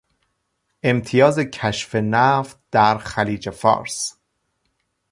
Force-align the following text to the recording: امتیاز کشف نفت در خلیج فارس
امتیاز 0.83 1.39
کشف 1.39 1.95
نفت 1.95 2.59
در 2.71 2.97
خلیج 2.97 3.49
فارس 3.49 4.17